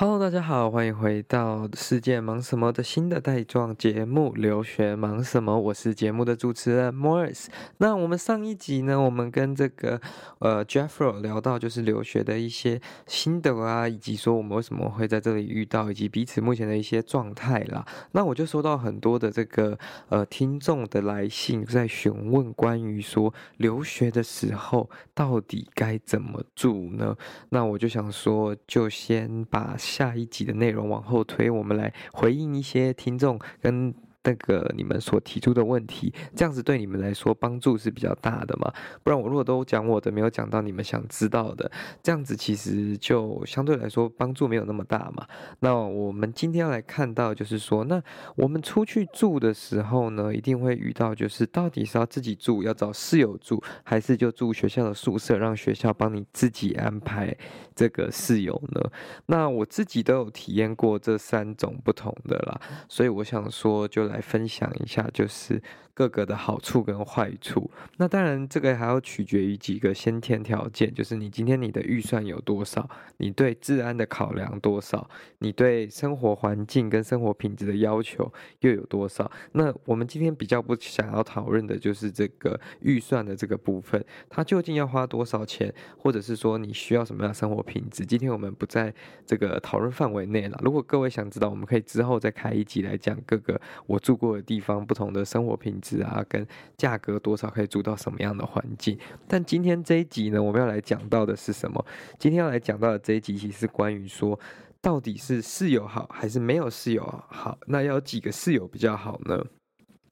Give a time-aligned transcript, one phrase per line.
[0.00, 7.46] Hello，大家好，欢迎回到《世界忙什么》的新的带状节目《留学忙什么》，我是节目的主持人 Morris。
[7.78, 10.00] 那我们上一集呢，我们跟这个
[10.38, 17.84] 呃 Jeffro 聊到就是留学的一些心得啊，以及说我们为什么会在这里遇到，以及彼此目前的一些状态啦。
[18.12, 19.76] 那我就收到很多的这个
[20.10, 27.16] 呃听众的来信，在询问关于说留学的时候到底该怎么住呢？
[27.48, 29.76] 那我就想说，就先把。
[29.88, 33.94] 下一集的内容往后推，我们来回应一些听众跟。
[34.24, 38.70] 那个你们所提出的问题，这样子对你们来说帮助是比较大的嘛？
[39.02, 41.70] 不然我如果都讲我的，没有讲到你们想知道的，
[42.02, 45.26] 这样子其实就相对来说帮助没有那么大嘛。
[45.60, 48.02] 那我们今天要来看到，就是说，那
[48.36, 57.34] 我们出去住的时候呢，一定会遇到，就是到底是要自己住，要找室友住，还是就住学校的宿舍，让学校帮你自己安排
[57.78, 58.90] 这个室友呢？
[59.26, 64.18] 那我自己都有体验过这三种不同的啦，所以我想说，就来。
[64.28, 65.62] 分享一下，就是。
[65.94, 75.10] 各个的好处跟坏处，那当然这个还要取决于几个先天条件，就是你今天你的预算有多少，你对治安的考量多少，
[75.40, 79.28] 你对生活环境跟生活品质的要求又有多少。
[79.50, 88.06] 那我们今天比较不想要讨论的就是这个预算的这个部分，它究竟要花多少钱，或者是说你需要什么样的生活品质？
[88.06, 88.92] 今天我们不在
[89.26, 90.58] 这个讨论范围内了。
[90.64, 96.02] 如果各位想知道，我们可以之后再开一集来讲各个我住过的地方不同的生活品质。
[96.02, 98.98] 啊，跟价格多少可以住到什么样的环境？
[99.26, 101.84] 但今天这一集呢，我们要来讲到的是什么？
[102.18, 104.38] 今天要来讲到的这一集，其实关于说，
[104.80, 107.58] 到底是室友好还是没有室友好？
[107.66, 109.44] 那要几个室友比较好呢？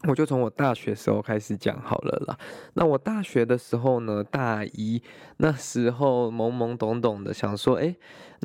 [0.03, 2.39] 我就从我大学时候开始讲好了啦。
[2.75, 5.03] 那我大学的时候呢，大一
[5.39, 7.97] 那时候懵懵懂懂的想说，诶。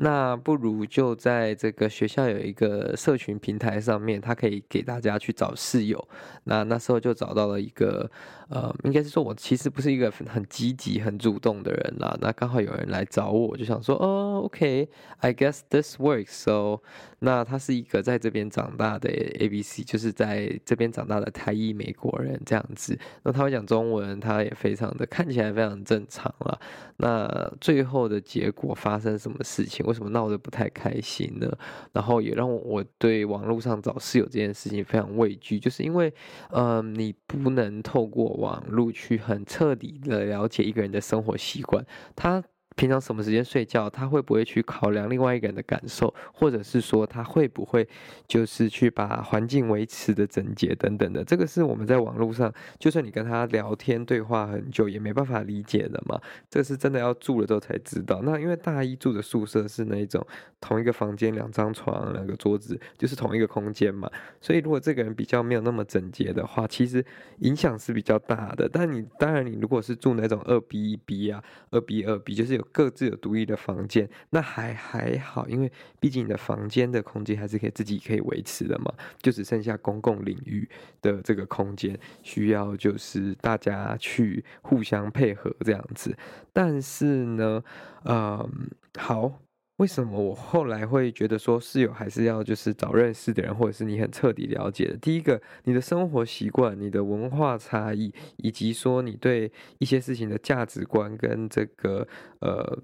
[0.02, 6.08] 那不如就在这个学校有一个社群平台上面，他可以给大家去找室友。
[6.42, 8.10] 那那时候就找到了一个，
[8.48, 12.18] 呃，应该是说我其实不是一个很积极、很主动的人啦。
[12.20, 16.32] 那刚好有人来找我，我就想说，哦，OK，I guess this works。
[16.32, 16.82] So，
[17.20, 22.98] 那他是一个在这边长大的 ABC，就是在这边长大的台裔美国人这样子。
[23.22, 26.58] 那他会讲中文，他也非常的看起来非常正常了。
[26.96, 29.86] 那最后的结果发生什么事情？
[29.92, 31.52] 为什么闹得不太开心呢？
[31.92, 36.08] 然后也让我对网络上找室友这件事情非常畏惧，就是因为，
[36.48, 41.84] 嗯、呃，你不能透过网络去很彻底的了解一个人的生活习惯，
[42.16, 42.42] 他。
[42.74, 47.86] 平常什么时间睡觉，他会不会去考量另外一个人的感受，或者是说他会不会
[48.26, 56.20] 就是去把环境维持的整洁等等的，这个是我们在网络上，就算你跟他聊天对话很久，也没办法理解的嘛。
[56.50, 58.20] 这是真的要住了之后才知道。
[58.24, 60.26] 那因为大一住的宿舍是那种
[60.60, 67.04] 同一个房间，两张床，两个桌子，就是同一个空间嘛，所以如果这个人比较没有那么整洁的话，其实
[67.40, 68.68] 影响是比较大的。
[68.68, 72.61] 但你当然你如果是住那种二 B 一 B 啊，二 B 二 B，就是有。
[72.70, 80.68] 各自有独立的房间，那还还好，因为毕竟你的房间的空间还是可以自己可以维持的嘛，就只剩下公共领域
[81.00, 86.16] 的这个空间需要就是大家去互相配合这样子。
[86.52, 87.62] 但是呢，
[88.04, 89.32] 嗯，好，
[89.76, 94.96] 为什么我后来会觉得说室友还是要就是找认识的人，或者是你很彻底了解的？
[94.98, 102.06] 第一个，你的生活习惯、你的文化差异，以及说你对一些事情的价值观跟这个
[102.40, 102.82] 呃。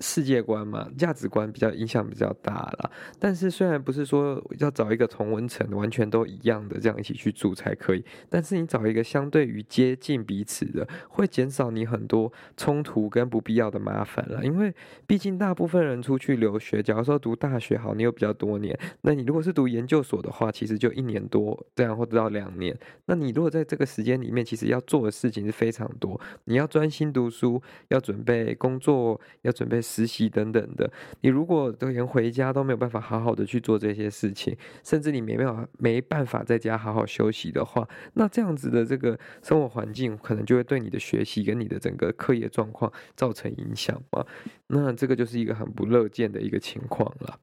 [0.00, 2.90] 世界观嘛，价值观比较影响比较大啦。
[3.18, 14.42] 但是虽然不是说要找一个同温层完全都一样的这样一起去住才可以，但是你找一个相对于接近彼此的，会减少你很多冲突跟不必要的麻烦了。
[14.42, 14.74] 因为
[15.06, 22.74] 毕竟大部分人出去留学，假如说读大学好，你有比较多年，那你如果是读研究所的话，其实就一年多这样或者到两年。
[23.04, 29.78] 那你如果在这个时间里面，其实要做的事情是非常多，你要专心读书，要准备工作，要准备。
[29.90, 30.88] 实习等等的。
[31.22, 44.24] 你如果都连回家都没有办法好好的去做这些事情，甚至你没办法没办法在家好好休息的话，那这样子的这个生活环境可能就会对你的学习跟你的整个课业状况造成影响嘛。
[44.68, 47.38] 那这个就是一个很不乐见的一个情况了。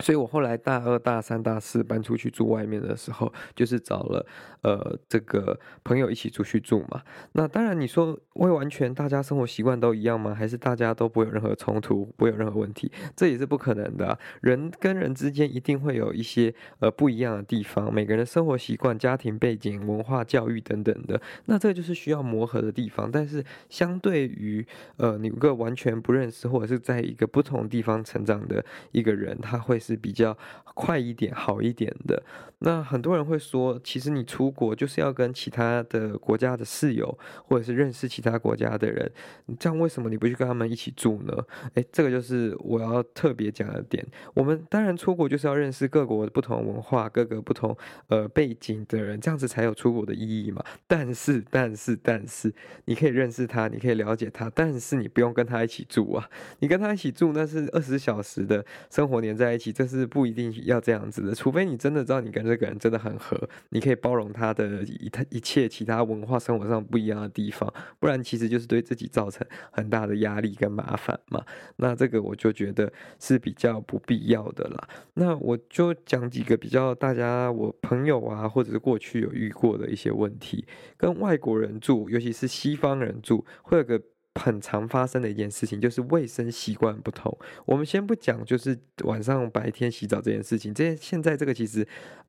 [0.00, 4.26] 所以我后来大二、大三、大四搬出去住外面的时候，就是找了
[4.62, 7.02] 呃这个朋友一起出去住嘛。
[7.32, 10.34] 那当然你说会完全大家生活习惯都一样吗？
[10.34, 12.90] 还是大家都不会有任何冲突，不会有任何问题？
[13.14, 14.18] 这也是不可能的。
[14.40, 23.10] 人跟人之间一定会有一些呃不一样的地方，每个人的生活习惯、家庭背景、文化教育等等的，那这就是需要磨合的地方。
[23.10, 29.78] 但是相对于呃你一个完全不认识或者是在一个不同地方成长的一个人，他会。
[29.90, 30.36] 是比较
[30.74, 32.22] 快一点、好一点的。
[32.62, 39.10] 那很多人会说，其实你出国就是要跟其他的国家的室友，或者是认识其他国家的人。
[39.58, 41.34] 这样为什么你不去跟他们一起住呢？
[41.74, 44.06] 诶，这个就是我要特别讲的点。
[44.34, 47.74] 我们当然出国就是要认识各国不同文化、各个不同
[48.08, 50.62] 呃背景的人，这样子才有出国的意义嘛。
[50.86, 52.52] 但是，但是，但是，
[52.84, 56.28] 你可以认识他，你可以了解他，但是你不用跟他一起住啊。
[56.58, 59.72] 你跟他一起住，那是二十小时的生活黏在一起。
[59.80, 71.42] 就是不一定要这样子的，除非你真的知道你跟这个人真的很合，你可以包容他的一他一切其他文化生活上不一样的地方，不然其实就是对自己造成很大的压力跟麻烦嘛。
[71.76, 74.88] 那这个我就觉得是比较不必要的啦。
[75.14, 80.66] 那我就讲几个比较大家我朋友啊，或者是过去有遇过的一些问题，
[80.98, 83.98] 跟外国人住，尤其是西方人住，会有个。
[84.42, 87.36] 很常发生的一件事情就是卫生习惯不同。
[87.66, 90.72] 我们先不讲，就是晚上白天洗澡这件事情。
[90.72, 91.86] 这现在这个其实，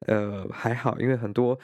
[0.07, 1.57] 呃，还好，因为很多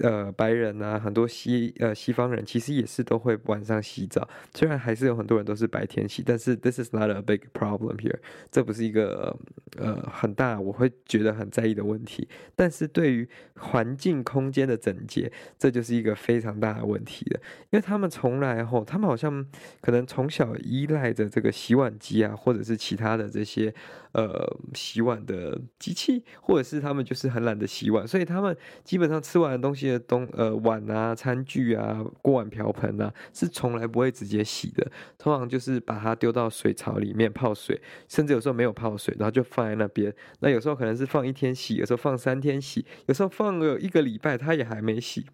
[0.00, 4.28] 呃白人啊，很多西呃西方人其实也是都会晚上洗澡。
[4.54, 8.18] 虽然还是有很多人都是白天洗，但是 this is not a big problem here。
[8.50, 9.36] 这不是一个
[9.76, 12.28] 呃很大我会觉得很在意的问题。
[12.56, 17.40] 但是对于环境空间的整洁，这就是一个非常大的问题了。
[17.70, 19.46] 因为他们从来后，他们好像。
[19.80, 23.72] 可能从小依赖着这个洗碗机啊，或者是其他的这些
[24.12, 37.78] 呃洗碗的机器，或者是他们就是很懒得洗碗，所以他们基本上吃完的东西的东呃碗啊、餐具啊、锅碗瓢盆啊，是从来不会直接洗的，通常就是把它丢到水槽里面泡水，
[38.08, 40.10] 甚至有时候没有泡水，然后就放在那边。
[40.40, 45.26] 那有时候可能是放一天洗，有时候放三天洗，有时候放了一个礼拜，它也还没洗，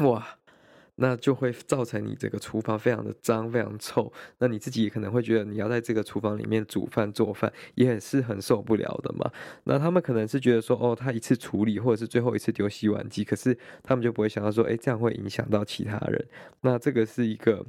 [0.00, 0.36] 哇！
[0.96, 4.12] 那就会造成你这个厨房非常的脏，非常臭。
[4.38, 9.30] 那你自己可能会觉得你要在这个厨房里面煮饭做饭，也是很受不了的嘛。
[9.64, 16.26] 那他们可能是觉得说，哦，他一次处理或者是最后一次丢洗碗机，可是他们就不会想到说，哎，这样会影响到其他人。
[16.60, 17.64] 那这个是一个。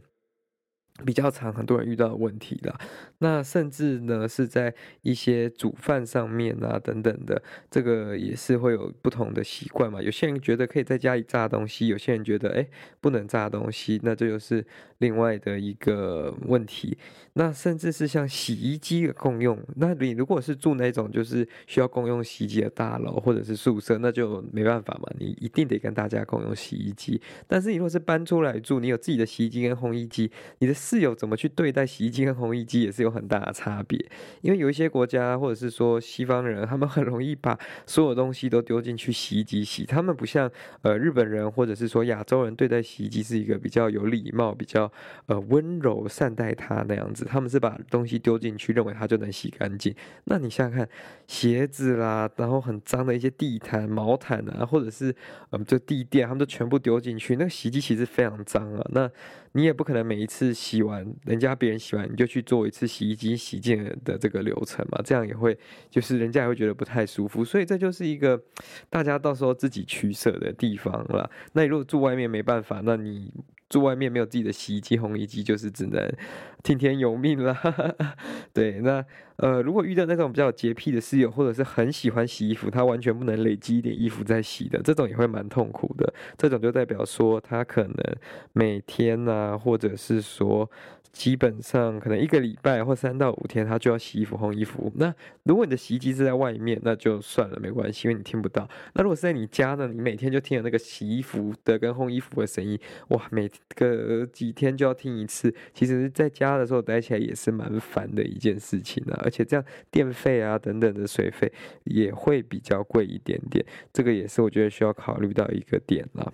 [1.05, 2.79] 比较常，很多人遇到的问题啦。
[3.19, 10.01] 那甚至呢，是在一些煮饭上面啊，等等的，这个也是会有不同的习惯嘛。
[10.01, 14.65] 有些人觉得可以在家里炸东西，有些人觉得诶不能炸东西，那这就是
[14.97, 16.97] 另外的一个问题。
[17.37, 27.21] 那甚至是像洗衣机的共用，那你如果是住那种就是需要共用洗衣机的大楼或者是宿舍，那就没办法嘛，你一定得跟大家共用洗衣机。
[27.45, 34.03] 但是你如果是搬出来住，你有自己的洗衣机跟烘衣机，你的室友怎么去对待洗衣机跟烘衣机也是有很大的差别，
[34.41, 37.55] 因为有一些国家或者是说西方人，他们很容易把
[37.85, 40.51] 所有东西都丢进去洗衣机洗，他们不像
[40.81, 44.91] 呃日本人或者是说亚洲人对待洗衣机是一个比较有礼貌、比较
[45.27, 49.93] 呃温柔善待它那样子，他们是把东西丢进去，认为它就能洗干净。
[50.25, 50.89] 那你想想看，
[51.27, 55.15] 鞋子啦，然后很脏的一些地毯、毛毯啊，或者是
[55.51, 58.85] 嗯就地垫，他们都全部丢进去，那个洗衣机其实非常脏啊。
[58.93, 59.09] 那
[59.51, 65.57] 你也不可能每一次洗完，人家别人洗完你就去做一次洗衣机洗净的这个流程嘛，这样也会
[65.89, 68.41] 就是人家也会觉得不太舒服，所以这就是一个
[68.89, 71.29] 大家到时候自己取舍的地方了。
[71.53, 73.33] 那你如果住外面没办法，那你。
[73.69, 76.09] 住外面没有自己的洗衣机、烘衣机，就是只能
[76.63, 77.55] 听天由命了。
[78.53, 79.03] 对，那
[79.37, 86.13] 呃，如果遇到那种比较洁癖的室友，或者是很喜欢洗衣服，他完全不能累积一点衣服再洗的，这种也会蛮痛苦的。
[86.37, 88.15] 这种就代表说他可能
[88.53, 90.69] 每天啊，或者是说。
[91.11, 94.91] 基本上可能一个礼拜或三到五天，他就要洗衣服、烘衣服。
[94.95, 98.67] 那如果你的洗衣机是在外面，那就算了，没关系，因为你听不到。
[98.93, 99.87] 那如果是在你家呢？
[99.87, 105.53] 你每天就听那个洗衣服的跟烘衣服的声音，哇，每个几天就要听一次。
[105.73, 111.51] 其实在家的时候待起来也是蛮烦的一件事情啊，而且这样电费啊等等的水费
[111.85, 113.65] 也会比较贵一点点。
[113.91, 116.31] 这个也是我觉得需要考虑到一个点啦。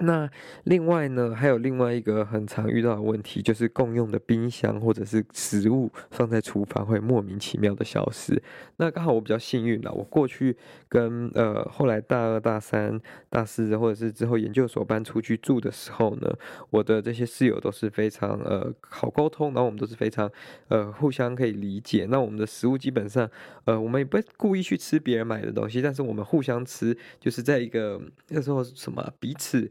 [0.00, 0.28] 那
[0.64, 8.42] 另外呢，还有另外一个很常遇到的问题，就是共用的冰箱或者是食物放在厨房会莫名其妙的消失。
[8.78, 10.56] 那刚好我比较幸运啦，我过去
[10.88, 16.28] 跟呃后来大二、大三、大四，或者是之后研究所搬出去住的时候呢，
[16.70, 20.28] 我的这些室友都是非常呃好沟通，然后我们都是非常
[20.66, 22.04] 呃互相可以理解。
[22.10, 23.30] 那我们的食物基本上
[23.64, 29.70] 呃我们也不会故意去吃别人买的东西，但是我们互相吃，就是在一个那时候什么彼此。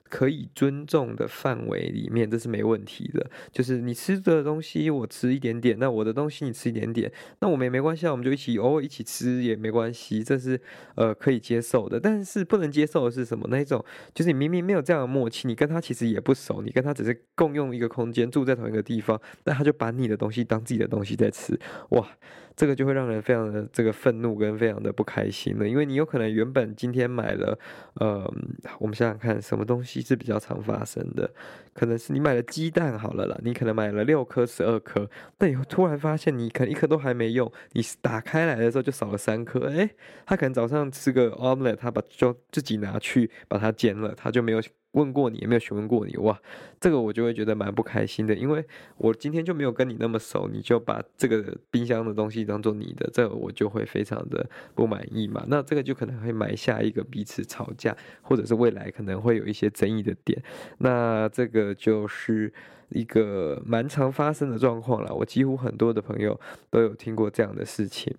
[0.11, 3.31] 可以尊重的范围里面，这是没问题的。
[3.49, 10.59] 就是你吃的东西，我吃一点点，那我的东西你吃一点点，那我们也没关系，我们就一起偶尔一起吃也没关系，这是
[10.95, 11.97] 呃可以接受的。
[11.97, 13.47] 但是不能接受的是什么？
[13.49, 21.57] 那一种就是你明明没有这样的默契，你跟他其实也不熟，你跟他只是共用一个空间，住在同一个地方，那他就把你的东西当自己的东西在吃，
[21.91, 22.05] 哇！
[22.53, 27.57] 这个就会让人非常的这个愤怒跟非常的不开心了，因为你有可能原本今天买了，
[27.95, 28.29] 呃，
[28.77, 31.31] 我们想想看，什么东西是比较常发生的？
[31.73, 39.89] 可能是你买了鸡蛋好了啦，你可能买了六颗、十二颗，但你突然发现你可能一颗都还没用，你打开来的时候就少了三颗，诶，
[40.25, 44.61] 他可能早上吃个 omelette，他把就自己拿去把它煎了，他就没有。
[44.93, 46.39] 问过你，也没有询问过你，哇，
[46.79, 48.65] 这个我就会觉得蛮不开心的，因为
[48.97, 55.45] 我今天就没有跟你那么熟，你就把这个冰箱的东西当做你的，这我就会非常的不满意嘛。
[55.47, 60.41] 那这个就可能会埋下一个彼此吵架，或者是未来可能会有一些争议的点。
[60.79, 62.51] 那这个就是
[62.89, 68.13] 一个蛮常发生的状况了，我几乎很多的朋友都有听过这样的事情。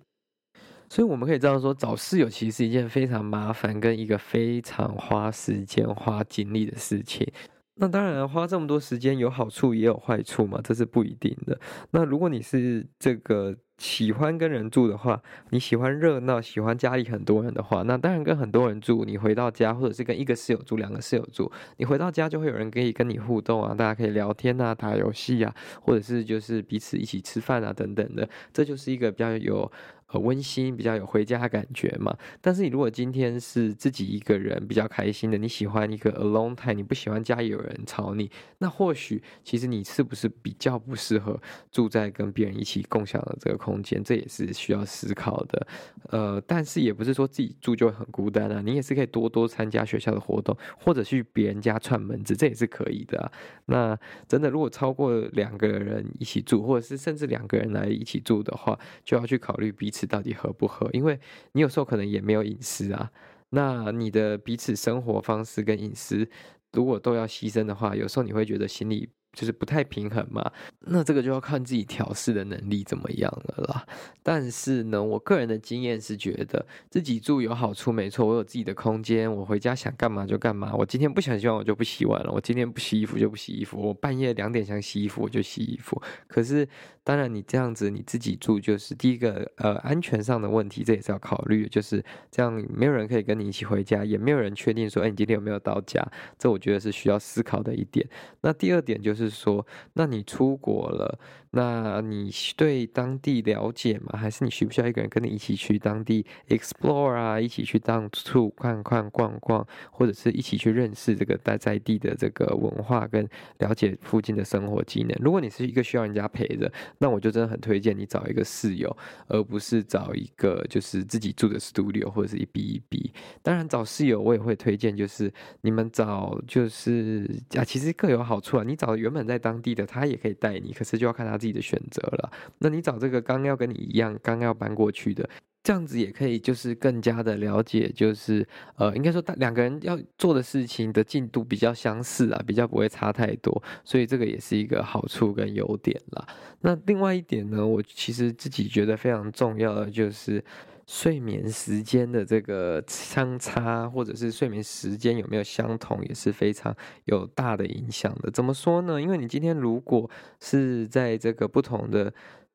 [0.93, 7.27] 所以我们可以这样说，找室友其实是一件非常麻烦跟一个非常花时间、花精力的事情。
[7.73, 11.59] 那当然，花这么多时间有好处也有坏处嘛，这是不一定的。
[11.89, 15.19] 那如果你是这个喜欢跟人住的话，
[15.49, 29.71] 你喜欢热闹，喜欢家里很多人的话，那当然跟很多人住，你回到家或者是跟一个室友住、两个室友住，你回到家就会有人可以跟你互动啊，大家可以聊天啊、打游戏啊，或者是就是彼此一起吃饭啊等等的，这就是一个比较有。
[30.13, 32.15] 很温馨，比较有回家的感觉嘛。
[32.39, 38.29] 但是你如果今天是自己一个人，比较开心的，你喜欢一个 alone time，你不喜欢家里有人吵你，
[38.59, 41.41] 那或许其实你是不是比较不适合
[41.71, 44.03] 住在跟别人一起共享的这个空间？
[44.03, 45.67] 这也是需要思考的。
[46.11, 53.31] 呃，但是也不是说自己住就会很孤单啊，你也是可以多多参加学校的活动，或者去别人家串门子，这也是可以的啊。
[53.65, 60.02] 那真的如果超过两个人一起住，或者是甚至两个人来一起住的话，就要去考虑彼此。
[60.05, 60.89] 到底合不合？
[60.93, 61.19] 因为
[61.53, 63.11] 你有时候可能也没有隐私啊。
[63.49, 66.27] 那你的彼此生活方式跟隐私，
[66.71, 69.09] 如果都要牺牲的话，有时候你会觉得心里。
[69.33, 73.85] 就是不太平衡嘛，那这个就要看自己调试的能力怎么样了啦。
[74.21, 80.73] 但是呢，我个人的经验是觉得自己住有好处，没错，我有自己的空间，我回家想干嘛就干嘛。
[80.75, 85.99] 我今天不想洗碗，我就不洗碗了；我今天不洗衣服就不洗衣服；我半夜两点想洗衣服，我就洗衣服。
[86.27, 86.67] 可是，
[87.03, 96.05] 当然你这样子你自己住，就是第一个呃安全上的问题，这也是要考虑，就是这样没有人可以跟你一起回家，也没有人确定说，哎，你今天有没有到家？
[96.37, 98.07] 这我觉得是需要思考的一点。
[98.41, 99.22] 那第二点就是。
[99.23, 101.17] 是说，那你出国了，
[101.55, 104.17] 那你对当地了解吗？
[104.17, 107.39] 还是你需不需要一个人跟你一起去当地 explore 啊？
[107.39, 113.29] 一起去到处看看逛逛，或者是一起去认识这个待在地的这个文化，跟
[113.59, 115.15] 了解附近的生活机能。
[115.21, 123.11] 如果你是一个需要人家陪着，那我就真的很推荐你找一个室友，而不是找一个就是自己住的 studio 或者是一 B 一 B。
[123.43, 125.31] 当然找室友我也会推荐，就是
[125.61, 128.63] 你们找就是啊，其实各有好处啊。
[128.65, 132.31] 你找原本在当地的他也可以带你，可是就要看他自己的选择了。
[132.59, 135.29] 那你找这个刚要跟你一样，刚要搬过去的，
[135.61, 138.47] 这样子也可以，就是更加的了解，就是
[138.77, 146.25] 呃，应该说两个人要做的事情的进度比较相似啊，比较不会差太多，所以这个也是一个好处跟优点啦。
[146.61, 150.41] 那另外一点呢，我其实自己觉得非常重要的就是。
[150.85, 156.75] 睡眠时间的这个相差，或者是睡眠时间有没有相同，也是非常
[157.05, 158.29] 有大的影响的。
[158.31, 159.01] 怎么说呢？
[159.01, 160.09] 因为你今天如果
[160.39, 162.13] 是在这个不同的。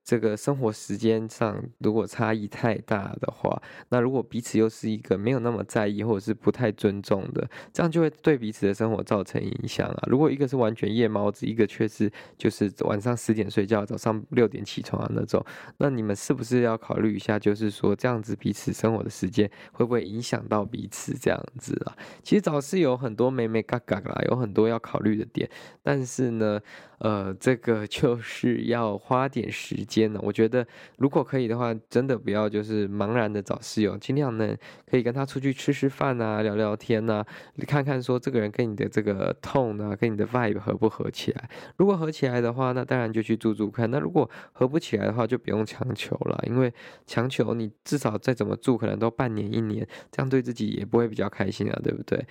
[0.08, 3.60] 这个生活时间上如果差异太大的话，
[3.90, 10.02] 那如果彼此又是一个没有那么在意或者是不太尊重的，这样就会对彼此的生活造成影响啊。
[10.06, 15.44] 如果一个是完全夜猫子，一个却是就是晚上十点睡觉，早上六点起床的那种，
[15.76, 21.92] 那你们是不是要考虑一下，就是说这样子彼此生活的时间会不会影响到彼此这样子啊？
[22.22, 25.50] 其实早是有很多美美嘎嘎啦，有很多要考虑的点，
[25.82, 26.58] 但是呢，
[26.98, 29.88] 呃，这个就是要花点时间。
[29.88, 30.64] 间呢，我觉得
[30.98, 34.54] 如果可以的话，真的不要就是茫然的找室友，尽量呢
[34.86, 41.48] 可以跟他出去吃吃饭啊，聊聊天啊，你看看说这个人跟你的这个 tone 啊，跟你的 vibe 合不合起来。
[41.78, 43.90] 如果合起来的话，那当然就去住住看。
[43.90, 46.72] 那如果合不起来的话，就不用强求了，因为
[47.06, 52.22] 强求你至少再怎么住，可能都半年一年，这样对自己也不会比较开心啊，对不对？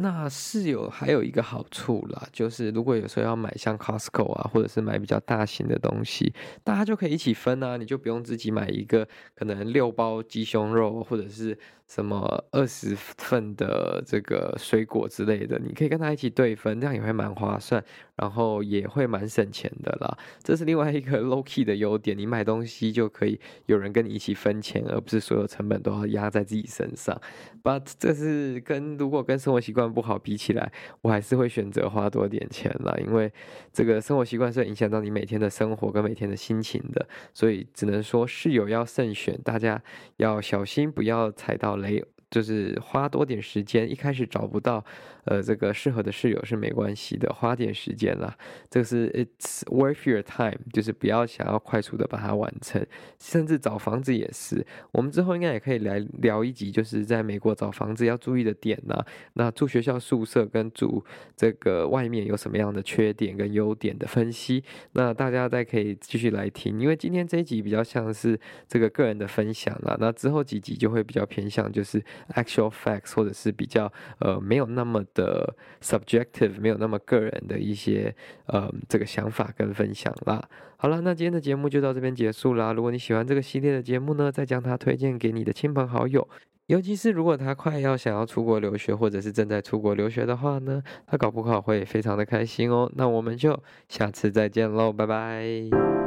[0.00, 6.32] 那室友还有一个好处啦，就是如果有时候要买像 Costco 啊，或者是买比较大型的东西，
[6.64, 11.58] 大家就可以一起分啊，你就不用自己买一个可能六包鸡胸肉，或者是。
[11.90, 20.16] 什么二十份的这个水果之类的，你可以跟他一起对分，这样也会蛮划算，然后也会蛮省钱的啦。
[20.40, 27.20] 这是另外一个 low key 的优点，你买东西就可以有人跟你一起分钱，而不是所有成本都要压在自己身上。
[27.60, 30.70] But 这是跟如果跟生活习惯不好比起来，
[31.02, 33.32] 我还是会选择花多点钱啦，因为
[33.72, 37.04] 这个生活习惯是影响到你每天的生活跟每天的心情的，
[37.34, 39.82] 所以只能说室友要慎选，大家
[40.18, 44.84] 要小心，不要踩到 late 就是花多点时间，一开始找不到，
[45.24, 48.36] 呃，这个适合的室友是没关系的，花点时间啦。
[48.70, 52.86] 这个是 It's worth your time，就是不要想要快速的把它完成。
[53.18, 59.04] 甚至找房子也是，我们之后应该也可以来聊一集，就是在美国找房子要注意的点呐。
[59.32, 61.04] 那住学校宿舍跟住
[61.36, 69.96] 这个外面有什么样的缺点跟优点的分析，那大家再可以继续来听，因为今天这一集比较像是这个个人的分享啦。
[69.98, 72.00] 那之后几集就会比较偏向就是。
[72.34, 78.14] Actual facts，或者是比较呃没有那么的 subjective，没有那么个人的一些
[78.46, 80.42] 呃这个想法跟分享啦。
[80.76, 82.72] 好了，那今天的节目就到这边结束啦。
[82.72, 86.26] 如果你喜欢这个系列的节目呢，再将它推荐给你的亲朋好友，
[86.66, 92.90] 尤其是如果他快要想要出国留学，或者是正在出国留学的话呢，他搞不好会非常的开心哦。
[92.94, 95.99] 那我们就下次再见喽，拜拜。